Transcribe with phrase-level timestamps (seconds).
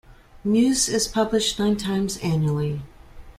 [0.43, 2.81] "Muse" is published nine times annually.